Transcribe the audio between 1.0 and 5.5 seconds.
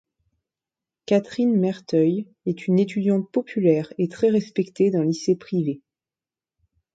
Kathryn Merteuil est une étudiante populaire et très respectée d'un lycée